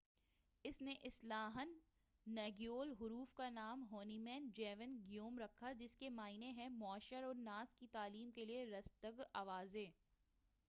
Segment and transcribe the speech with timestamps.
[0.65, 6.69] اس نے اصلاً ہانگیول حروف کا نام ہونمین جیون گیوم رکھا جس کے معنی ہیں
[6.69, 9.89] معشر الناس کی تعلیم کے لئے درستگ آوازیں